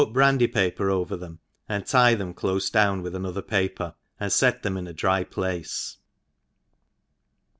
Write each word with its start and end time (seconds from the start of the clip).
brandy 0.13 0.47
paper 0.47 0.89
over 0.89 1.15
them| 1.15 1.37
and 1.69 1.85
tie 1.85 2.15
fhem 2.15 2.33
clofe 2.33 2.71
down 2.71 3.03
with 3.03 3.13
aj^other 3.13 3.45
paper, 3.45 3.93
and 4.19 4.33
fet 4.33 4.63
them 4.63 4.75
in 4.75 4.87
a 4.87 4.93
dry 4.93 5.23
place. 5.23 5.99